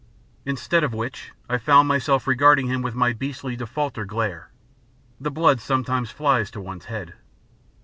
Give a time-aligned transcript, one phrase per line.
[0.47, 4.49] Instead of which I found myself regarding him with my beastly defaulter glare.
[5.19, 7.13] The blood sometimes flies to one's head.